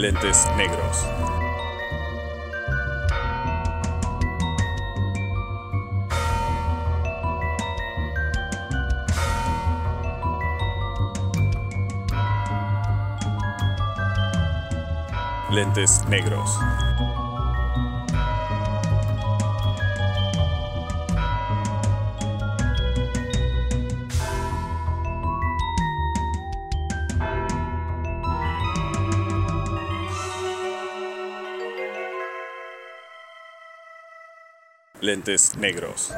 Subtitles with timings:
[0.00, 1.06] Lentes negros.
[15.50, 16.48] Lentes negros.
[35.10, 36.12] Negros.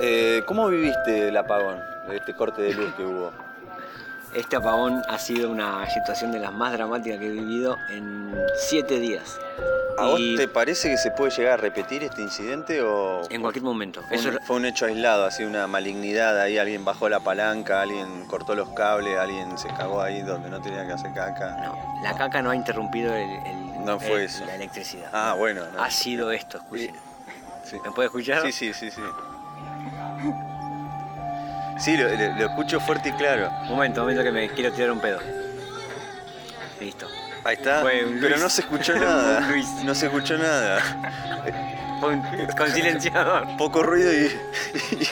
[0.00, 3.47] Eh, ¿Cómo viviste el apagón, este corte de luz que hubo?
[4.34, 8.34] Este apagón ha sido una situación de las más dramáticas que he vivido en
[8.68, 9.38] siete días.
[9.98, 13.40] ¿A vos Y te parece que se puede llegar a repetir este incidente o En
[13.40, 14.00] cualquier momento.
[14.06, 17.80] fue Eso un, fue un hecho aislado, así una malignidad ahí, alguien bajó la palanca,
[17.82, 21.56] alguien cortó los cables, alguien se cagó ahí donde no tenía que hacer caca?
[21.64, 24.44] no, la caca no ha interrumpido el, el- No fue el- eso.
[24.44, 25.10] la electricidad.
[25.12, 25.62] Ah, bueno.
[25.74, 25.82] ¿no?
[25.82, 26.94] Ha sido esto, escuchen.
[27.64, 27.76] Sí.
[27.84, 28.42] ¿Me puede escuchar?
[28.42, 29.02] Sí, sí, sí, sí.
[31.80, 33.50] Sí, lo, lo- lo escucho fuerte y claro.
[33.62, 35.18] Un momento, un momento que me quiero tirar un pedo.
[36.80, 37.06] Listo.
[37.44, 37.82] Ahí está.
[38.20, 39.40] Pero no se escuchó nada.
[39.48, 39.66] Luis.
[39.84, 40.80] No se escuchó nada.
[42.56, 43.56] Con silenciador.
[43.56, 44.30] Poco ruido y,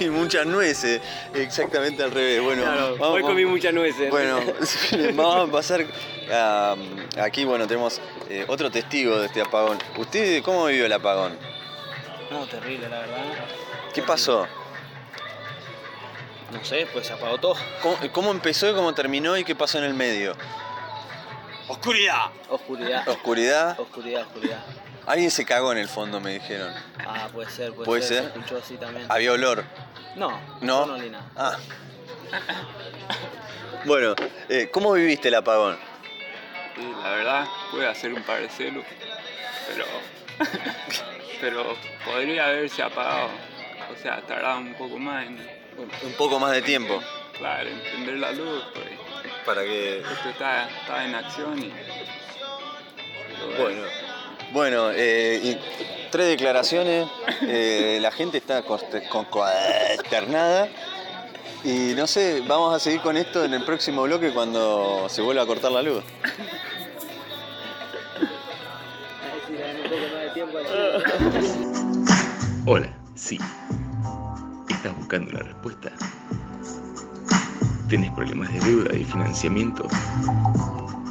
[0.04, 1.00] y muchas nueces.
[1.34, 2.42] Exactamente al revés.
[2.42, 4.10] Bueno, Claro, vamos- hoy comí muchas nueces.
[4.10, 4.40] Bueno,
[5.14, 5.84] vamos a pasar
[6.32, 6.76] a-
[7.20, 9.78] aquí, bueno, tenemos eh, otro testigo de este apagón.
[9.96, 11.36] ¿Usted cómo vivió el apagón?
[12.30, 13.16] No, terrible, la verdad.
[13.94, 14.46] ¿Qué pasó?
[16.52, 17.56] No sé, pues se apagó todo.
[17.82, 20.36] ¿Cómo, cómo empezó y cómo terminó y qué pasó en el medio?
[21.68, 22.30] ¡Oscuridad!
[22.48, 23.08] Oscuridad.
[23.08, 23.80] ¿Oscuridad?
[23.80, 24.64] Oscuridad, oscuridad.
[25.06, 26.72] Alguien se cagó en el fondo, me dijeron.
[27.06, 28.22] Ah, puede ser, puede, ¿Puede ser.
[28.22, 28.32] ser?
[28.32, 29.06] Se escuchó así también.
[29.10, 29.64] Había olor.
[30.16, 30.86] No, ¿No?
[30.86, 31.30] no, ni nada.
[31.36, 31.56] Ah.
[33.84, 34.14] Bueno,
[34.48, 35.76] eh, ¿cómo viviste el apagón?
[36.76, 38.84] Y la verdad, pude hacer un par de celos,
[39.68, 39.84] pero,
[41.40, 43.28] pero podría haberse apagado.
[43.92, 45.38] O sea, tardaba un poco más en,
[46.04, 47.00] Un poco más de tiempo
[47.38, 48.86] claro, en prender la luz, pues
[49.44, 49.98] para que...
[50.00, 51.72] esto estaba, estaba en acción y...
[53.60, 53.82] Bueno,
[54.52, 55.58] bueno eh, y
[56.10, 57.06] tres declaraciones.
[57.42, 60.68] eh, la gente está conste- con- consternada.
[61.64, 65.42] Y no sé, vamos a seguir con esto en el próximo bloque cuando se vuelva
[65.42, 66.04] a cortar la luz.
[72.66, 73.38] Hola, sí.
[75.14, 75.92] ¿Estás buscando la respuesta?
[77.88, 79.86] ¿Tienes problemas de deuda y financiamiento?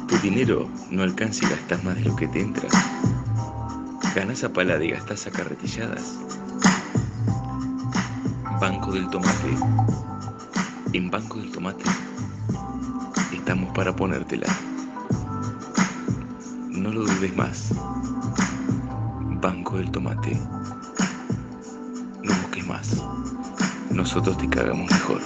[0.08, 2.68] ¿Tu dinero no alcanza y gastas más de lo que te entra?
[4.14, 6.18] ¿Ganas a palada y gastas a carretilladas?
[8.60, 9.56] Banco del Tomate.
[10.92, 11.84] En Banco del Tomate
[13.32, 14.48] estamos para ponértela.
[16.68, 17.70] No lo dudes más.
[19.40, 20.38] Banco del Tomate.
[22.22, 23.02] No busques más.
[23.94, 25.22] Nosotros te cagamos mejor.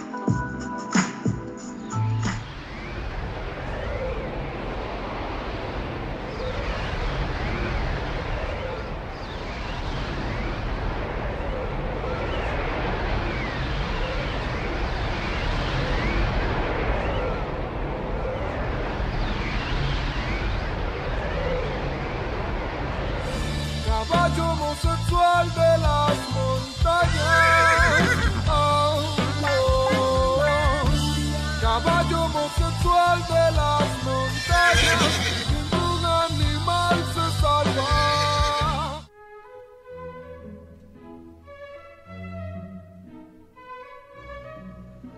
[23.86, 28.37] Caballo homosexual de las montañas.
[33.28, 35.02] De las montañas.
[35.50, 39.02] Ningún animal se salva.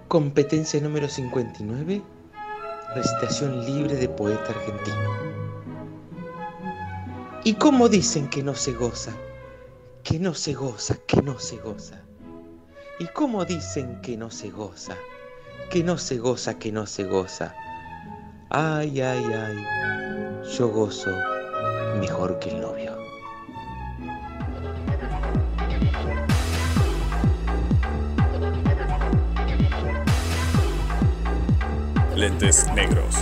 [0.08, 2.02] Competencia número 59.
[2.94, 5.30] Recitación libre de poeta argentino.
[7.44, 9.12] ¿Y cómo dicen que no se goza?
[10.02, 12.02] Que no se goza, que no se goza.
[12.98, 14.94] ¿Y cómo dicen que no se goza?
[15.70, 17.54] Que no se goza, que no se goza.
[18.52, 19.64] Ay, ay, ay.
[20.58, 21.08] Yo gozo
[22.00, 22.96] mejor que el novio.
[32.16, 33.14] Lentes negros.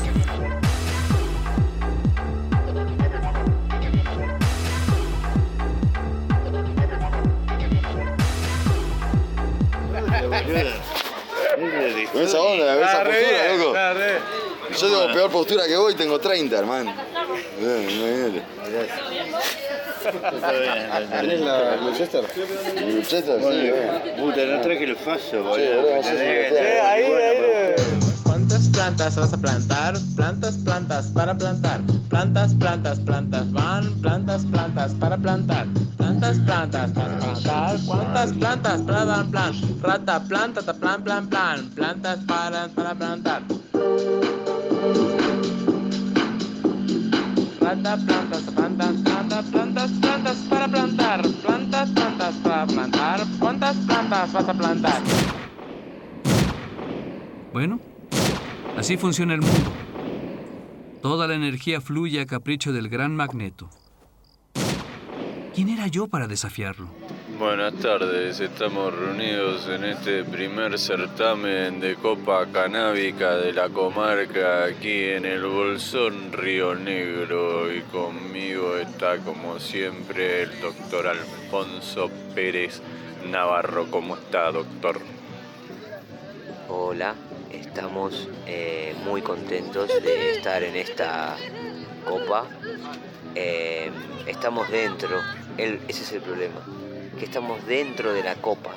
[12.14, 14.37] Esa onda, esa postura, loco.
[14.80, 16.92] Yo tengo peor postura que vos y tengo 30, hermano.
[21.10, 22.24] ¿Tenés la Gloucester?
[22.76, 24.20] Gloucester, sí.
[24.20, 25.94] Puta, no traje el faso, boludo.
[26.04, 27.74] Ahí, ahí.
[28.22, 29.94] ¿Cuántas plantas vas a plantar?
[30.14, 31.80] Plantas, plantas para plantar.
[32.08, 34.00] Plantas, plantas, plantas van.
[34.00, 35.66] Plantas, plantas para plantar.
[35.96, 37.76] Plantas, plantas para plantar.
[37.84, 39.52] ¿Cuántas plantas para dar plan?
[39.82, 41.68] Rata, planta, ta, plan, plan, plan.
[41.70, 43.42] Plantas para, para plantar.
[47.60, 51.22] Rata, plantas, plantas, plantas, plantas, plantas para plantar.
[51.42, 53.20] Plantas, plantas para plantar.
[53.38, 55.02] ¿Cuántas plantas vas a plantar?
[57.52, 57.80] Bueno,
[58.76, 59.70] así funciona el mundo.
[61.02, 63.70] Toda la energía fluye a capricho del gran magneto.
[65.54, 66.88] ¿Quién era yo para desafiarlo?
[67.38, 75.04] Buenas tardes, estamos reunidos en este primer certamen de Copa Canábica de la comarca aquí
[75.04, 82.82] en el Bolsón Río Negro y conmigo está como siempre el doctor Alfonso Pérez
[83.30, 83.88] Navarro.
[83.88, 84.98] ¿Cómo está, doctor?
[86.68, 87.14] Hola,
[87.52, 91.36] estamos eh, muy contentos de estar en esta
[92.04, 92.46] copa.
[93.36, 93.92] Eh,
[94.26, 95.20] estamos dentro,
[95.56, 96.60] ese es el problema,
[97.18, 98.70] que estamos dentro de la copa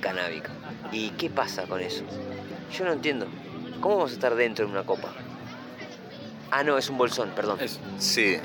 [0.00, 0.50] canábica.
[0.92, 2.04] ¿Y qué pasa con eso?
[2.72, 3.26] Yo no entiendo.
[3.80, 5.12] ¿Cómo vamos a estar dentro de una copa?
[6.50, 7.58] Ah, no, es un bolsón, perdón.
[7.98, 8.36] Sí,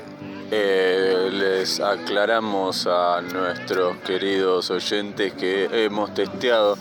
[0.50, 6.76] eh, les aclaramos a nuestros queridos oyentes que hemos testeado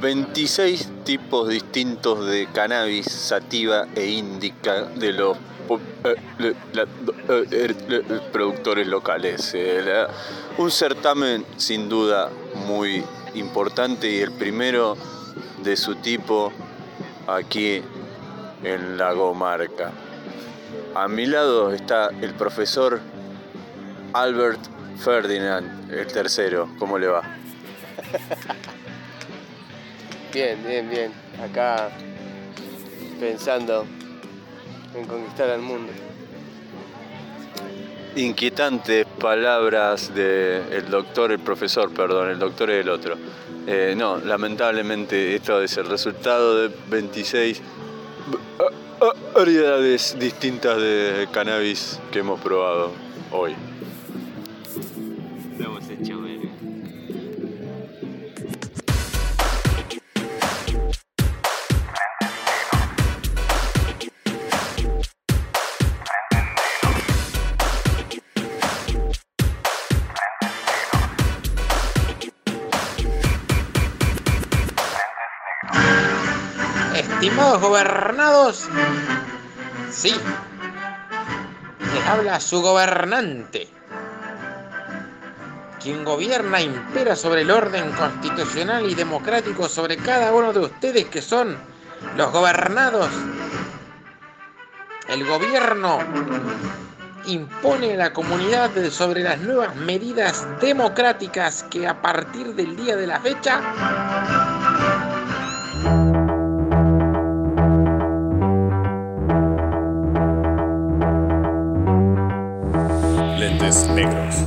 [0.00, 6.54] 26 tipos distintos de cannabis sativa e indica de los eh, eh,
[7.28, 9.54] eh, eh, productores locales.
[10.58, 13.04] Un certamen sin duda muy
[13.34, 14.96] importante y el primero
[15.62, 16.52] de su tipo
[17.26, 17.82] aquí
[18.62, 19.92] en la comarca.
[20.94, 23.00] A mi lado está el profesor
[24.12, 24.60] Albert
[24.98, 26.68] Ferdinand, el tercero.
[26.78, 27.22] ¿Cómo le va?
[30.32, 31.12] Bien, bien, bien.
[31.42, 31.90] Acá
[33.18, 33.86] pensando
[34.96, 35.92] en conquistar al mundo.
[38.16, 43.16] Inquietantes palabras del doctor, el profesor, perdón, el doctor es el otro.
[43.66, 47.60] Eh, no, lamentablemente esto es el resultado de 26
[48.60, 48.64] ah,
[49.02, 52.92] ah, variedades distintas de cannabis que hemos probado
[53.32, 53.54] hoy.
[77.36, 78.68] Estimados gobernados,
[79.90, 80.14] sí,
[81.92, 83.68] les habla su gobernante.
[85.82, 91.20] Quien gobierna impera sobre el orden constitucional y democrático sobre cada uno de ustedes que
[91.20, 91.58] son
[92.16, 93.10] los gobernados.
[95.06, 95.98] El gobierno
[97.26, 103.06] impone a la comunidad sobre las nuevas medidas democráticas que a partir del día de
[103.06, 103.60] la fecha
[113.66, 114.44] Negros.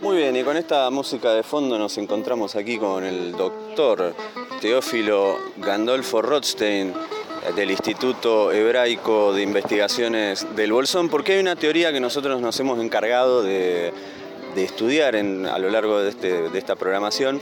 [0.00, 4.16] Muy bien, y con esta música de fondo nos encontramos aquí con el doctor
[4.60, 6.92] Teófilo Gandolfo Rothstein
[7.54, 12.80] del Instituto Hebraico de Investigaciones del Bolsón, porque hay una teoría que nosotros nos hemos
[12.80, 13.92] encargado de,
[14.56, 17.40] estudiar a lo largo de, este- de esta programación,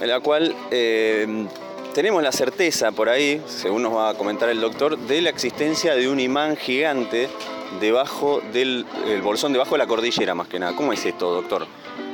[0.00, 1.46] en la cual eh,
[1.94, 5.94] tenemos la certeza por ahí, según nos va a comentar el doctor, de la existencia
[5.94, 7.28] de un imán gigante
[7.80, 10.76] debajo del el bolsón, debajo de la cordillera más que nada.
[10.76, 11.66] ¿Cómo es esto, doctor?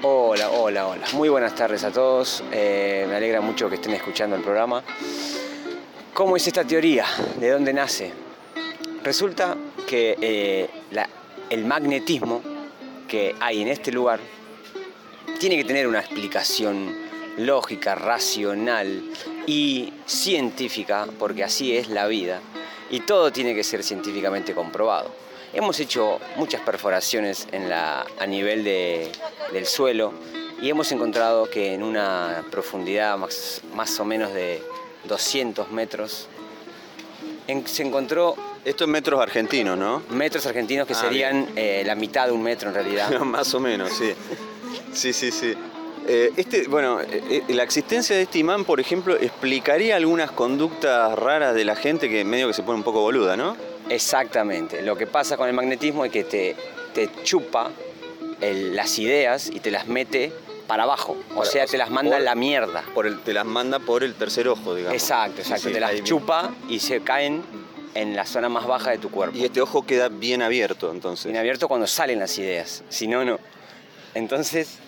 [0.02, 1.06] Hola, hola, hola.
[1.14, 2.44] Muy buenas tardes a todos.
[2.52, 4.84] Eh, me alegra mucho que estén escuchando el programa.
[6.14, 7.04] ¿Cómo es esta teoría?
[7.40, 8.12] ¿De dónde nace?
[9.02, 9.56] Resulta
[9.88, 10.70] que eh,
[11.50, 12.42] el magnetismo
[13.08, 14.20] que hay en este lugar
[15.40, 16.94] tiene que tener una explicación
[17.38, 19.02] lógica, racional
[19.48, 22.40] y científica, porque así es la vida,
[22.88, 25.10] y todo tiene que ser científicamente comprobado.
[25.52, 29.10] Hemos hecho muchas perforaciones en la, a nivel de-
[29.52, 30.12] del suelo
[30.60, 34.62] y hemos encontrado que en una profundidad más, más o menos de
[35.04, 36.28] 200 metros
[37.46, 40.02] en- se encontró Esto es metros argentinos, ¿no?
[40.10, 43.10] metros argentinos que Ah, serían eh, la mitad de un metro en realidad.
[43.20, 44.12] Más o menos, sí.
[44.92, 45.54] Sí, sí, sí.
[46.06, 51.54] Eh, este, bueno, eh, la existencia de este imán, por ejemplo, explicaría algunas conductas raras
[51.54, 53.56] de la gente que medio que se pone un poco boluda, ¿no?
[53.90, 54.82] Exactamente.
[54.82, 56.56] Lo que pasa con el magnetismo es que te,
[56.94, 57.70] te chupa
[58.40, 60.32] el- las ideas y te las mete
[60.66, 61.16] para abajo.
[61.34, 62.84] O sea, te las manda a por- la mierda.
[62.94, 64.94] Por el, te las manda por el tercer ojo, digamos.
[65.00, 65.68] Exacto, exacto.
[65.68, 66.04] Sí, te las bien.
[66.04, 67.42] chupa y se caen
[67.94, 69.36] en la zona más baja de tu cuerpo.
[69.36, 71.24] Y este ojo queda bien abierto, entonces.
[71.26, 72.84] Bien abierto cuando salen las ideas.
[72.90, 73.38] Si no, no.
[74.14, 74.78] Entonces,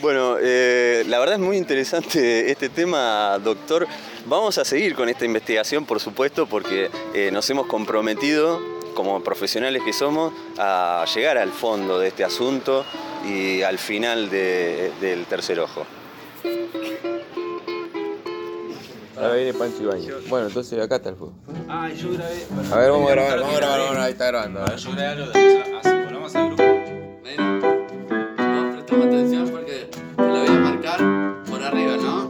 [0.00, 3.86] Bueno, eh, la verdad es muy interesante este tema, doctor.
[4.26, 8.60] Vamos a seguir con esta investigación, por supuesto, porque eh, nos hemos comprometido,
[8.94, 12.84] como profesionales que somos, a llegar al fondo de este asunto
[13.26, 15.86] y al final de- del tercer ojo.
[19.16, 20.28] Ahora viene Pancho Ibañez.
[20.28, 21.34] Bueno, entonces acá está el fútbol.
[21.68, 22.46] Ah, yo grabé.
[22.72, 24.60] A ver, vamos a grabar, vamos a grabar, a ahí está grabando.
[24.60, 24.76] a ver.
[24.76, 26.63] Yo grabé algo de así, volvamos al grupo.
[28.94, 32.28] Atención porque te la voy a marcar por arriba, ¿no?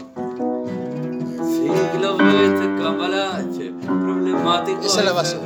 [1.44, 4.80] Sí, que lo ves, este cambalache, problemático.
[4.80, 5.36] Esa es la de base.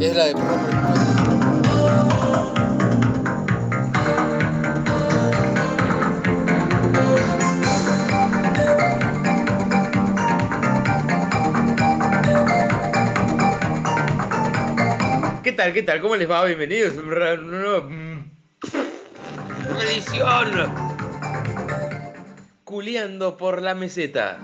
[0.00, 0.34] Es la de.
[15.42, 15.72] ¿Qué tal?
[15.72, 16.00] ¿Qué tal?
[16.00, 16.44] ¿Cómo les va?
[16.44, 17.00] Bienvenidos a
[19.76, 20.72] edición.
[22.64, 24.38] Culeando por la meseta.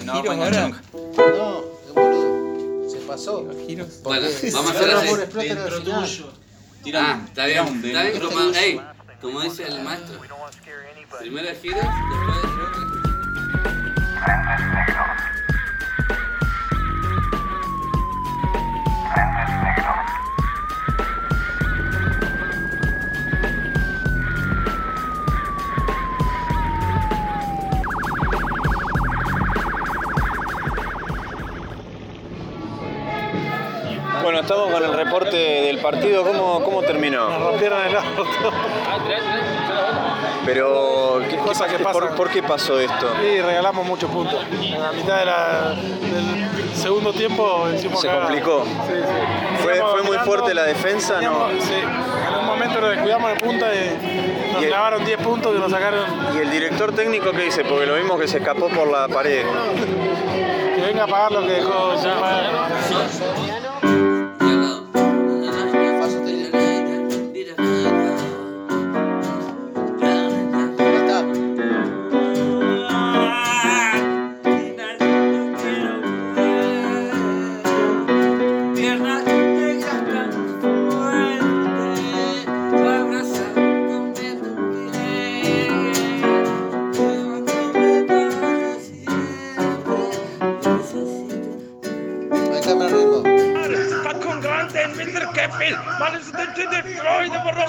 [0.00, 0.68] Giros no, ahora?
[0.68, 2.88] no, es boludo.
[2.88, 3.46] Se pasó.
[3.66, 4.02] Giros.
[4.02, 5.48] Bueno, vamos a hacer no, así.
[5.48, 6.26] Dentro tuyo.
[6.94, 8.80] Ah, está bien, está bien, como, ey,
[9.20, 10.20] como dice el maestro.
[11.18, 12.95] Primero el giro, después
[35.90, 36.24] partido.
[36.24, 37.28] ¿Cómo, cómo terminó?
[37.38, 38.24] rompieron el auto.
[40.44, 41.66] Pero, ¿qué, qué pasa-
[42.16, 43.06] por, qué pasó esto?
[43.22, 44.44] Y regalamos muchos puntos.
[44.62, 48.26] En la mitad de la- del segundo tiempo hicimos Se cagada.
[48.26, 48.64] complicó.
[48.64, 49.62] Sí, sí.
[49.62, 51.20] ¿Fue, fue muy fuerte la defensa?
[51.20, 51.46] No.
[51.48, 55.18] teníamos- Sí, en un momento nos descuidamos de punta y nos Y el- clavaron 10
[55.18, 56.04] puntos que nos sacaron.
[56.34, 57.64] ¿Y el director técnico qué dice?
[57.64, 59.44] Porque lo vimos que se escapó por la pared.
[60.76, 61.94] Que venga a pagar lo que dejó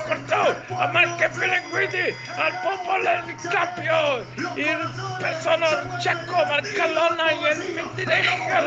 [0.01, 3.36] portato a Marcheville Guidi al popolo il
[6.01, 6.46] Cecco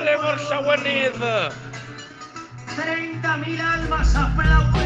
[0.03, 0.17] le
[2.77, 4.80] 30.000 almas